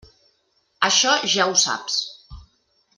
Això 0.89 1.13
ja 1.35 1.47
ho 1.51 1.55
saps. 1.67 2.03